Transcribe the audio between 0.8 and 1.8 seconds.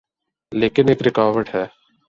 ایک رکاوٹ ہے۔